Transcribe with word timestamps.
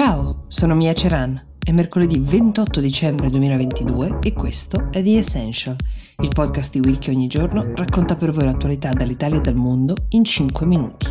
Ciao, 0.00 0.44
sono 0.46 0.76
Mia 0.76 0.94
Ceran. 0.94 1.56
È 1.58 1.72
mercoledì 1.72 2.20
28 2.20 2.78
dicembre 2.78 3.28
2022 3.30 4.20
e 4.22 4.32
questo 4.32 4.92
è 4.92 5.02
The 5.02 5.18
Essential, 5.18 5.74
il 6.20 6.28
podcast 6.28 6.72
di 6.72 6.78
Will 6.78 7.00
che 7.00 7.10
ogni 7.10 7.26
giorno 7.26 7.72
racconta 7.74 8.14
per 8.14 8.30
voi 8.30 8.44
l'attualità 8.44 8.90
dall'Italia 8.90 9.38
e 9.38 9.40
dal 9.40 9.56
mondo 9.56 9.96
in 10.10 10.22
5 10.22 10.66
minuti. 10.66 11.06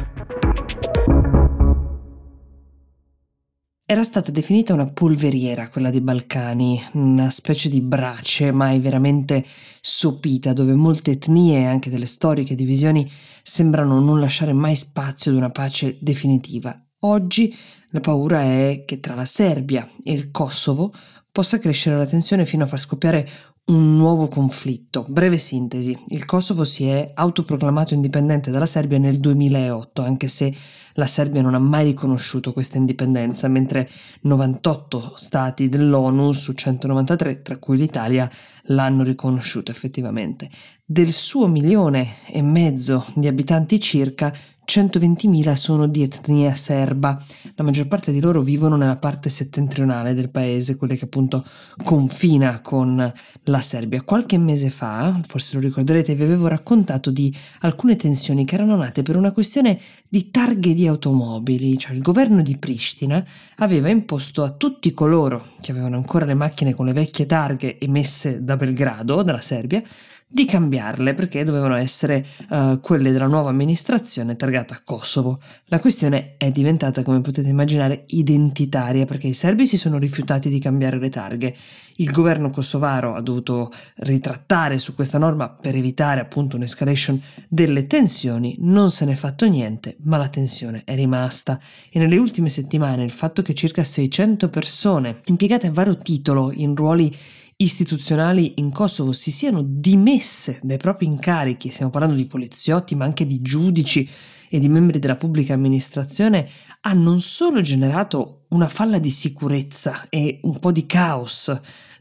Era 3.86 4.05
stata 4.05 4.31
definita 4.31 4.73
una 4.73 4.88
polveriera 4.88 5.67
quella 5.67 5.89
dei 5.89 5.99
Balcani, 5.99 6.81
una 6.93 7.29
specie 7.29 7.67
di 7.67 7.81
brace 7.81 8.54
mai 8.54 8.79
veramente 8.79 9.43
sopita, 9.81 10.54
dove 10.54 10.75
molte 10.75 11.11
etnie 11.11 11.59
e 11.59 11.65
anche 11.65 11.89
delle 11.89 12.05
storiche 12.05 12.55
divisioni 12.55 13.05
sembrano 13.43 13.99
non 13.99 14.21
lasciare 14.21 14.54
mai 14.54 14.77
spazio 14.77 15.31
ad 15.31 15.35
una 15.35 15.49
pace 15.49 15.97
definitiva. 15.99 16.87
Oggi 17.01 17.55
la 17.91 17.99
paura 17.99 18.41
è 18.41 18.83
che 18.85 18.99
tra 18.99 19.13
la 19.13 19.25
Serbia 19.25 19.87
e 20.03 20.13
il 20.13 20.31
Kosovo 20.31 20.91
possa 21.31 21.59
crescere 21.59 21.95
la 21.95 22.07
tensione 22.07 22.43
fino 22.43 22.63
a 22.63 22.67
far 22.67 22.79
scoppiare 22.79 23.29
un 23.65 23.97
nuovo 23.97 24.27
conflitto. 24.27 25.05
Breve 25.07 25.37
sintesi, 25.37 25.95
il 26.07 26.25
Kosovo 26.25 26.63
si 26.63 26.87
è 26.87 27.11
autoproclamato 27.13 27.93
indipendente 27.93 28.49
dalla 28.49 28.65
Serbia 28.65 28.97
nel 28.97 29.20
2008, 29.20 30.01
anche 30.01 30.27
se 30.27 30.51
la 30.97 31.07
Serbia 31.07 31.41
non 31.41 31.53
ha 31.53 31.59
mai 31.59 31.85
riconosciuto 31.85 32.53
questa 32.53 32.77
indipendenza, 32.77 33.47
mentre 33.47 33.89
98 34.21 35.13
stati 35.15 35.70
dell'ONU 35.70 36.31
su 36.31 36.53
193, 36.53 37.41
tra 37.43 37.57
cui 37.57 37.77
l'Italia, 37.77 38.29
l'hanno 38.70 39.03
riconosciuto 39.03 39.71
effettivamente. 39.71 40.49
Del 40.83 41.13
suo 41.13 41.47
milione 41.47 42.15
e 42.27 42.41
mezzo 42.41 43.05
di 43.15 43.27
abitanti 43.27 43.79
circa, 43.79 44.33
120.000 44.70 45.53
sono 45.53 45.87
di 45.87 46.03
etnia 46.03 46.53
serba, 46.53 47.23
la 47.55 47.63
maggior 47.63 47.87
parte 47.87 48.11
di 48.11 48.20
loro 48.20 48.41
vivono 48.41 48.76
nella 48.76 48.98
parte 48.98 49.29
settentrionale 49.29 50.13
del 50.13 50.29
paese, 50.29 50.76
quella 50.76 50.95
che 50.95 51.05
appunto 51.05 51.41
confina 51.85 52.59
con 52.59 53.13
la 53.43 53.61
Serbia. 53.61 54.01
Qualche 54.01 54.37
mese 54.37 54.70
fa, 54.70 55.21
forse 55.26 55.55
lo 55.55 55.61
ricorderete, 55.61 56.15
vi 56.15 56.23
avevo 56.23 56.48
raccontato 56.48 57.11
di 57.11 57.34
alcune 57.61 57.95
tensioni 57.95 58.43
che 58.43 58.55
erano 58.55 58.76
nate 58.76 59.04
per 59.04 59.15
una 59.15 59.32
questione 59.32 59.79
di 60.09 60.29
targhe 60.32 60.73
di 60.73 60.85
automobili, 60.88 61.77
cioè 61.77 61.93
il 61.93 62.02
governo 62.02 62.41
di 62.41 62.57
Pristina 62.57 63.24
aveva 63.57 63.90
imposto 63.90 64.44
a 64.44 64.52
tutti 64.52 64.91
coloro 64.94 65.47
che 65.62 65.72
avevano 65.72 65.96
ancora 65.96 66.25
le 66.25 66.34
macchine 66.34 66.74
con 66.74 66.85
le 66.85 66.94
vecchie 66.94 67.25
targhe 67.25 67.79
emesse 67.79 68.44
da 68.44 68.57
Belgrado, 68.57 69.22
dalla 69.22 69.41
Serbia, 69.41 69.81
di 70.29 70.44
cambiarle 70.44 71.13
perché 71.13 71.45
dovevano 71.45 71.75
essere 71.75 72.25
uh, 72.50 72.81
quelle 72.81 73.13
della 73.13 73.28
nuova 73.28 73.50
amministrazione 73.50 74.35
targata 74.35 74.81
Kosovo. 74.83 75.39
La 75.66 75.79
questione 75.79 76.35
è 76.38 76.51
diventata, 76.51 77.01
come 77.01 77.22
potete 77.22 77.47
immaginare, 77.47 78.03
identitaria 78.07 79.05
perché 79.05 79.28
i 79.28 79.33
serbi 79.33 79.66
si 79.66 79.78
sono 79.78 79.97
rifiutati 79.97 80.50
di 80.50 80.59
cambiare 80.59 81.00
le 81.00 81.09
targhe. 81.09 81.55
Il 82.00 82.11
governo 82.11 82.50
kosovaro 82.50 83.16
ha 83.16 83.22
dovuto 83.22 83.72
ritrattare 83.97 84.78
su 84.78 84.94
questa 84.94 85.17
norma 85.17 85.50
per 85.50 85.75
evitare 85.75 86.19
appunto 86.19 86.57
un'escalation 86.57 87.19
delle 87.47 87.88
tensioni, 87.88 88.57
non 88.59 88.91
se 88.91 89.05
n'è 89.05 89.16
fatto 89.16 89.47
niente, 89.47 89.95
ma 90.01 90.17
la 90.17 90.28
tensione 90.28 90.81
è 90.83 90.94
rimasta 90.94 91.57
e 91.89 92.00
nelle 92.00 92.17
ultime 92.17 92.50
settimane 92.50 93.03
il 93.03 93.11
fatto 93.11 93.41
che 93.41 93.53
circa 93.53 93.83
600 93.83 94.50
persone 94.50 95.22
impiegate 95.25 95.67
a 95.67 95.72
vario 95.72 95.97
titolo 95.97 96.51
in 96.51 96.75
ruoli 96.75 97.16
istituzionali 97.58 98.53
in 98.58 98.72
Kosovo 98.72 99.12
si 99.12 99.31
siano 99.31 99.63
dimesse 99.66 100.59
dai 100.62 100.78
propri 100.78 101.08
incarichi, 101.08 101.69
stiamo 101.69 101.91
parlando 101.91 102.16
di 102.16 102.25
poliziotti 102.25 102.96
ma 102.96 103.06
anche 103.06 103.25
di 103.25 103.41
giudici 103.41 104.08
e 104.50 104.59
di 104.59 104.69
membri 104.69 105.00
della 105.00 105.16
pubblica 105.16 105.53
amministrazione, 105.53 106.47
ha 106.81 106.94
non 106.94 107.19
solo 107.19 107.62
generato 107.62 108.46
una 108.50 108.68
falla 108.68 109.00
di 109.00 109.09
sicurezza 109.09 110.06
e 110.09 110.40
un 110.44 110.59
po' 110.59 110.72
di 110.72 110.85
caos 110.85 111.53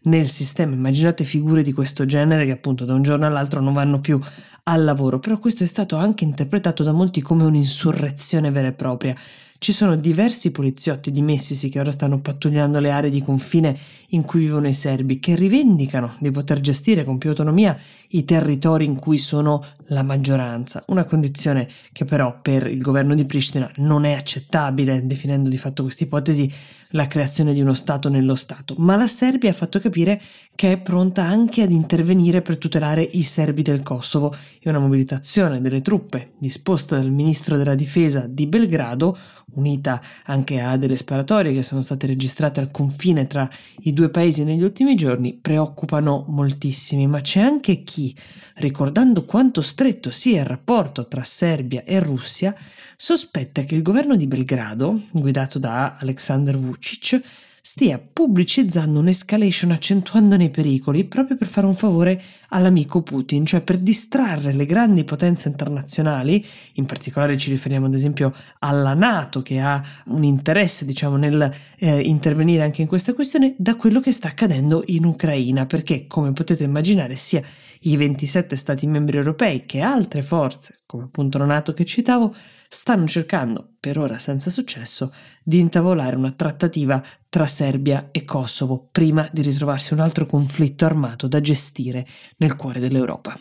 nel 0.02 0.28
sistema. 0.28 0.74
Immaginate 0.74 1.24
figure 1.24 1.62
di 1.62 1.72
questo 1.72 2.04
genere 2.04 2.44
che 2.44 2.52
appunto 2.52 2.84
da 2.84 2.94
un 2.94 3.02
giorno 3.02 3.26
all'altro 3.26 3.60
non 3.60 3.72
vanno 3.72 4.00
più 4.00 4.20
al 4.64 4.84
lavoro, 4.84 5.18
però 5.18 5.38
questo 5.38 5.62
è 5.62 5.66
stato 5.66 5.96
anche 5.96 6.24
interpretato 6.24 6.82
da 6.82 6.92
molti 6.92 7.20
come 7.20 7.44
un'insurrezione 7.44 8.50
vera 8.50 8.68
e 8.68 8.72
propria. 8.72 9.14
Ci 9.58 9.72
sono 9.72 9.96
diversi 9.96 10.50
poliziotti 10.50 11.10
dimessisi 11.10 11.70
che 11.70 11.80
ora 11.80 11.90
stanno 11.90 12.20
pattugliando 12.20 12.78
le 12.78 12.90
aree 12.90 13.10
di 13.10 13.22
confine 13.22 13.76
in 14.10 14.24
cui 14.24 14.40
vivono 14.40 14.68
i 14.68 14.72
serbi, 14.72 15.18
che 15.18 15.34
rivendicano 15.34 16.14
di 16.20 16.30
poter 16.30 16.60
gestire 16.60 17.04
con 17.04 17.18
più 17.18 17.30
autonomia 17.30 17.76
i 18.10 18.24
territori 18.24 18.84
in 18.84 18.96
cui 18.96 19.18
sono 19.18 19.62
la 19.86 20.02
maggioranza, 20.02 20.82
una 20.88 21.04
condizione 21.04 21.68
che 21.92 22.04
però 22.04 22.40
per 22.40 22.66
il 22.66 22.80
governo 22.80 23.14
di 23.14 23.24
Pristina 23.24 23.70
non 23.76 24.04
è 24.04 24.12
accettabile, 24.12 25.06
definendo 25.06 25.48
di 25.48 25.58
fatto 25.58 25.82
questa 25.82 26.04
ipotesi 26.04 26.52
la 26.90 27.06
creazione 27.06 27.52
di 27.52 27.60
uno 27.60 27.74
Stato 27.74 28.08
nello 28.08 28.34
Stato, 28.34 28.74
ma 28.78 28.96
la 28.96 29.08
Serbia 29.08 29.50
ha 29.50 29.54
fatto 29.54 29.80
capire 29.80 30.20
che 30.54 30.72
è 30.72 30.78
pronta 30.78 31.24
anche 31.24 31.62
ad 31.62 31.70
intervenire 31.70 32.42
per 32.42 32.58
tutelare 32.58 33.02
i 33.02 33.22
serbi 33.22 33.62
del 33.62 33.82
Kosovo. 33.82 34.32
E 34.60 34.68
una 34.68 34.78
mobilitazione 34.78 35.60
delle 35.60 35.80
truppe 35.80 36.32
disposta 36.38 36.96
dal 36.96 37.10
ministro 37.10 37.56
della 37.56 37.74
difesa 37.74 38.26
di 38.26 38.46
Belgrado, 38.46 39.16
unita 39.54 40.00
anche 40.24 40.60
a 40.60 40.76
delle 40.76 40.96
sparatorie 40.96 41.52
che 41.52 41.62
sono 41.62 41.82
state 41.82 42.06
registrate 42.06 42.60
al 42.60 42.70
confine 42.70 43.26
tra 43.26 43.48
i 43.80 43.92
due 43.96 44.10
paesi 44.10 44.44
negli 44.44 44.62
ultimi 44.62 44.94
giorni, 44.94 45.32
preoccupano 45.32 46.26
moltissimi, 46.28 47.06
ma 47.06 47.22
c'è 47.22 47.40
anche 47.40 47.82
chi, 47.82 48.14
ricordando 48.56 49.24
quanto 49.24 49.62
stretto 49.62 50.10
sia 50.10 50.40
il 50.40 50.46
rapporto 50.46 51.08
tra 51.08 51.22
Serbia 51.22 51.82
e 51.82 51.98
Russia, 51.98 52.54
sospetta 52.94 53.62
che 53.62 53.74
il 53.74 53.80
governo 53.80 54.14
di 54.14 54.26
Belgrado, 54.26 55.00
guidato 55.12 55.58
da 55.58 55.96
Aleksandr 55.98 56.56
Vucic, 56.56 57.22
stia 57.66 57.98
pubblicizzando 57.98 59.00
un'escalation 59.00 59.72
accentuandone 59.72 60.44
i 60.44 60.50
pericoli 60.50 61.02
proprio 61.02 61.36
per 61.36 61.48
fare 61.48 61.66
un 61.66 61.74
favore 61.74 62.22
all'amico 62.50 63.02
Putin, 63.02 63.44
cioè 63.44 63.60
per 63.60 63.78
distrarre 63.78 64.52
le 64.52 64.64
grandi 64.64 65.02
potenze 65.02 65.48
internazionali, 65.48 66.46
in 66.74 66.86
particolare 66.86 67.36
ci 67.36 67.50
riferiamo 67.50 67.86
ad 67.86 67.94
esempio 67.94 68.32
alla 68.60 68.94
Nato 68.94 69.42
che 69.42 69.58
ha 69.58 69.82
un 70.04 70.22
interesse 70.22 70.84
diciamo 70.84 71.16
nel 71.16 71.52
eh, 71.78 71.98
intervenire 72.02 72.62
anche 72.62 72.82
in 72.82 72.86
questa 72.86 73.14
questione, 73.14 73.56
da 73.58 73.74
quello 73.74 73.98
che 73.98 74.12
sta 74.12 74.28
accadendo 74.28 74.84
in 74.86 75.04
Ucraina, 75.04 75.66
perché 75.66 76.06
come 76.06 76.30
potete 76.30 76.62
immaginare 76.62 77.16
sia 77.16 77.42
i 77.80 77.96
27 77.96 78.54
Stati 78.54 78.86
membri 78.86 79.16
europei 79.16 79.66
che 79.66 79.80
altre 79.80 80.22
forze, 80.22 80.82
come 80.86 81.04
appunto 81.04 81.36
la 81.38 81.44
Nato 81.44 81.72
che 81.72 81.84
citavo, 81.84 82.32
stanno 82.68 83.06
cercando, 83.06 83.74
per 83.78 83.98
ora 83.98 84.18
senza 84.18 84.50
successo, 84.50 85.12
di 85.42 85.58
intavolare 85.58 86.16
una 86.16 86.30
trattativa 86.30 87.02
tra 87.28 87.46
Serbia 87.46 88.08
e 88.12 88.24
Kosovo 88.24 88.88
prima 88.90 89.28
di 89.32 89.42
ritrovarsi 89.42 89.92
un 89.92 90.00
altro 90.00 90.26
conflitto 90.26 90.84
armato 90.84 91.26
da 91.26 91.40
gestire 91.40 92.06
nel 92.38 92.56
cuore 92.56 92.80
dell'Europa. 92.80 93.36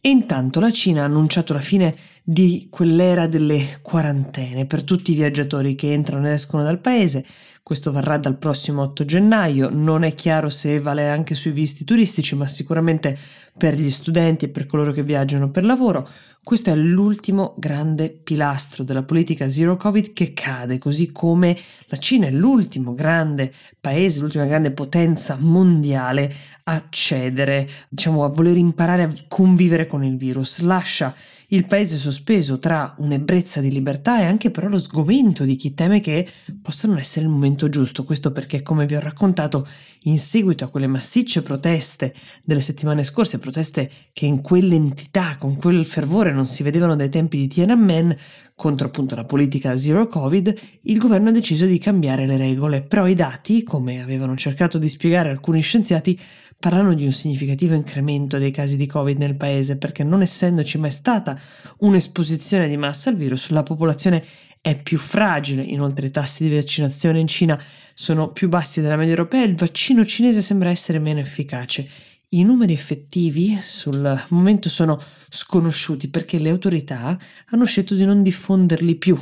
E 0.00 0.10
intanto 0.10 0.60
la 0.60 0.70
Cina 0.70 1.02
ha 1.02 1.06
annunciato 1.06 1.52
la 1.52 1.60
fine 1.60 1.94
di 2.30 2.66
quell'era 2.68 3.26
delle 3.26 3.78
quarantene 3.80 4.66
per 4.66 4.84
tutti 4.84 5.12
i 5.12 5.14
viaggiatori 5.14 5.74
che 5.74 5.94
entrano 5.94 6.26
ed 6.26 6.34
escono 6.34 6.62
dal 6.62 6.78
paese. 6.78 7.24
Questo 7.62 7.90
varrà 7.90 8.18
dal 8.18 8.36
prossimo 8.36 8.82
8 8.82 9.06
gennaio, 9.06 9.70
non 9.72 10.02
è 10.02 10.12
chiaro 10.12 10.50
se 10.50 10.78
vale 10.78 11.08
anche 11.08 11.34
sui 11.34 11.52
visti 11.52 11.84
turistici, 11.84 12.34
ma 12.34 12.46
sicuramente 12.46 13.16
per 13.56 13.76
gli 13.76 13.90
studenti 13.90 14.44
e 14.44 14.48
per 14.50 14.66
coloro 14.66 14.92
che 14.92 15.02
viaggiano 15.02 15.50
per 15.50 15.64
lavoro. 15.64 16.06
Questo 16.44 16.70
è 16.70 16.74
l'ultimo 16.74 17.54
grande 17.56 18.10
pilastro 18.10 18.84
della 18.84 19.04
politica 19.04 19.48
zero 19.48 19.76
covid 19.76 20.12
che 20.12 20.34
cade, 20.34 20.76
così 20.76 21.10
come 21.10 21.56
la 21.86 21.96
Cina 21.96 22.26
è 22.26 22.30
l'ultimo 22.30 22.92
grande 22.92 23.50
paese, 23.80 24.20
l'ultima 24.20 24.44
grande 24.44 24.70
potenza 24.70 25.38
mondiale 25.40 26.30
a 26.64 26.84
cedere, 26.90 27.66
diciamo 27.88 28.24
a 28.24 28.28
voler 28.28 28.58
imparare 28.58 29.02
a 29.04 29.12
convivere 29.28 29.86
con 29.86 30.04
il 30.04 30.18
virus. 30.18 30.60
Lascia 30.60 31.14
il 31.50 31.64
paese 31.64 31.96
sospeso 31.96 32.58
tra 32.58 32.94
un'ebbrezza 32.98 33.60
di 33.60 33.70
libertà 33.70 34.20
e 34.20 34.24
anche 34.24 34.50
però 34.50 34.68
lo 34.68 34.78
sgomento 34.78 35.44
di 35.44 35.56
chi 35.56 35.72
teme 35.72 36.00
che 36.00 36.26
possa 36.60 36.86
non 36.88 36.98
essere 36.98 37.24
il 37.24 37.30
momento 37.30 37.70
giusto. 37.70 38.04
Questo 38.04 38.32
perché, 38.32 38.60
come 38.60 38.84
vi 38.84 38.94
ho 38.94 39.00
raccontato, 39.00 39.66
in 40.02 40.18
seguito 40.18 40.64
a 40.64 40.68
quelle 40.68 40.86
massicce 40.86 41.42
proteste 41.42 42.14
delle 42.44 42.60
settimane 42.60 43.02
scorse, 43.02 43.38
proteste 43.38 43.90
che 44.12 44.26
in 44.26 44.42
quell'entità, 44.42 45.36
con 45.38 45.56
quel 45.56 45.86
fervore 45.86 46.32
non 46.32 46.44
si 46.44 46.62
vedevano 46.62 46.96
dai 46.96 47.08
tempi 47.08 47.38
di 47.38 47.46
Tiananmen, 47.46 48.14
contro 48.54 48.88
appunto 48.88 49.14
la 49.14 49.24
politica 49.24 49.76
zero 49.78 50.06
covid, 50.06 50.54
il 50.82 50.98
governo 50.98 51.30
ha 51.30 51.32
deciso 51.32 51.64
di 51.64 51.78
cambiare 51.78 52.26
le 52.26 52.36
regole, 52.36 52.82
però 52.82 53.06
i 53.06 53.14
dati, 53.14 53.62
come 53.62 54.02
avevano 54.02 54.36
cercato 54.36 54.76
di 54.76 54.88
spiegare 54.88 55.30
alcuni 55.30 55.62
scienziati, 55.62 56.18
parlano 56.60 56.94
di 56.94 57.04
un 57.04 57.12
significativo 57.12 57.74
incremento 57.74 58.36
dei 58.36 58.50
casi 58.50 58.76
di 58.76 58.86
Covid 58.86 59.16
nel 59.16 59.36
paese 59.36 59.78
perché 59.78 60.02
non 60.02 60.22
essendoci 60.22 60.76
mai 60.76 60.90
stata 60.90 61.38
un'esposizione 61.78 62.68
di 62.68 62.76
massa 62.76 63.10
al 63.10 63.16
virus, 63.16 63.50
la 63.50 63.62
popolazione 63.62 64.24
è 64.60 64.80
più 64.80 64.98
fragile, 64.98 65.62
inoltre 65.62 66.08
i 66.08 66.10
tassi 66.10 66.48
di 66.48 66.54
vaccinazione 66.54 67.20
in 67.20 67.28
Cina 67.28 67.60
sono 67.94 68.32
più 68.32 68.48
bassi 68.48 68.80
della 68.80 68.96
media 68.96 69.12
europea 69.12 69.44
e 69.44 69.46
il 69.46 69.54
vaccino 69.54 70.04
cinese 70.04 70.42
sembra 70.42 70.70
essere 70.70 70.98
meno 70.98 71.20
efficace. 71.20 71.88
I 72.30 72.42
numeri 72.42 72.72
effettivi 72.72 73.56
sul 73.62 74.26
momento 74.28 74.68
sono 74.68 75.00
sconosciuti 75.28 76.08
perché 76.08 76.38
le 76.38 76.50
autorità 76.50 77.16
hanno 77.50 77.64
scelto 77.64 77.94
di 77.94 78.04
non 78.04 78.22
diffonderli 78.22 78.96
più 78.96 79.16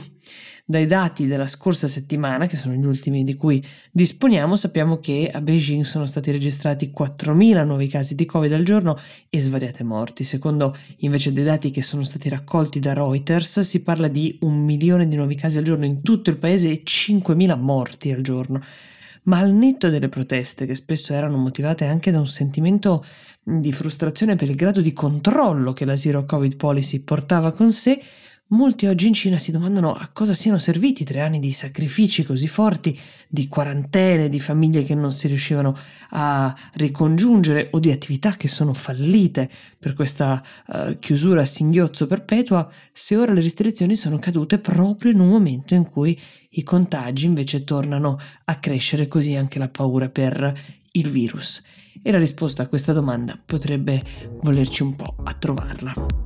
Dai 0.68 0.84
dati 0.84 1.28
della 1.28 1.46
scorsa 1.46 1.86
settimana, 1.86 2.46
che 2.46 2.56
sono 2.56 2.74
gli 2.74 2.84
ultimi 2.84 3.22
di 3.22 3.36
cui 3.36 3.64
disponiamo, 3.92 4.56
sappiamo 4.56 4.98
che 4.98 5.30
a 5.32 5.40
Beijing 5.40 5.84
sono 5.84 6.06
stati 6.06 6.32
registrati 6.32 6.92
4.000 6.92 7.64
nuovi 7.64 7.86
casi 7.86 8.16
di 8.16 8.24
Covid 8.24 8.52
al 8.52 8.64
giorno 8.64 8.98
e 9.30 9.38
svariate 9.38 9.84
morti. 9.84 10.24
Secondo 10.24 10.74
invece 10.98 11.32
dei 11.32 11.44
dati 11.44 11.70
che 11.70 11.82
sono 11.82 12.02
stati 12.02 12.28
raccolti 12.28 12.80
da 12.80 12.94
Reuters, 12.94 13.60
si 13.60 13.84
parla 13.84 14.08
di 14.08 14.38
un 14.40 14.64
milione 14.64 15.06
di 15.06 15.14
nuovi 15.14 15.36
casi 15.36 15.58
al 15.58 15.62
giorno 15.62 15.84
in 15.84 16.02
tutto 16.02 16.30
il 16.30 16.36
paese 16.36 16.68
e 16.72 16.82
5.000 16.84 17.56
morti 17.56 18.10
al 18.10 18.22
giorno 18.22 18.60
ma 19.26 19.38
al 19.38 19.52
netto 19.52 19.88
delle 19.88 20.08
proteste, 20.08 20.66
che 20.66 20.76
spesso 20.76 21.12
erano 21.12 21.36
motivate 21.36 21.84
anche 21.84 22.12
da 22.12 22.18
un 22.18 22.28
sentimento 22.28 23.04
di 23.42 23.72
frustrazione 23.72 24.36
per 24.36 24.48
il 24.48 24.54
grado 24.54 24.80
di 24.80 24.92
controllo 24.92 25.72
che 25.72 25.84
la 25.84 25.96
Zero 25.96 26.24
Covid 26.24 26.56
Policy 26.56 27.00
portava 27.00 27.52
con 27.52 27.72
sé, 27.72 28.00
Molti 28.50 28.87
oggi 28.87 29.08
in 29.08 29.12
Cina 29.12 29.40
si 29.40 29.50
domandano 29.50 29.93
a 29.93 30.08
cosa 30.12 30.32
siano 30.32 30.58
serviti 30.58 31.02
tre 31.02 31.20
anni 31.20 31.40
di 31.40 31.50
sacrifici 31.50 32.22
così 32.22 32.46
forti, 32.46 32.96
di 33.26 33.48
quarantene, 33.48 34.28
di 34.28 34.38
famiglie 34.38 34.84
che 34.84 34.94
non 34.94 35.10
si 35.10 35.26
riuscivano 35.26 35.76
a 36.10 36.56
ricongiungere 36.75 37.70
o 37.72 37.81
di 37.81 37.90
attività 37.90 38.37
che 38.37 38.46
sono 38.46 38.72
fallite 38.72 39.50
per 39.81 39.94
questa 39.94 40.40
uh, 40.69 40.96
chiusura 41.00 41.40
a 41.40 41.44
singhiozzo 41.44 42.06
perpetua, 42.06 42.70
se 42.93 43.16
ora 43.16 43.32
le 43.32 43.40
restrizioni 43.40 43.96
sono 43.96 44.20
cadute 44.20 44.60
proprio 44.60 45.10
in 45.10 45.19
un 45.19 45.28
momento 45.28 45.75
in 45.75 45.90
cui 45.90 46.16
i 46.50 46.62
contagi 46.62 47.26
invece 47.26 47.64
tornano 47.64 48.16
a 48.44 48.58
crescere, 48.60 49.08
così 49.08 49.34
anche 49.34 49.58
la 49.58 49.69
paura 49.69 50.08
per 50.08 50.56
il 50.92 51.08
virus. 51.08 51.60
E 52.00 52.12
la 52.12 52.19
risposta 52.19 52.62
a 52.62 52.69
questa 52.69 52.92
domanda 52.92 53.37
potrebbe 53.44 54.00
volerci 54.40 54.84
un 54.84 54.94
po' 54.94 55.16
a 55.25 55.34
trovarla. 55.34 56.25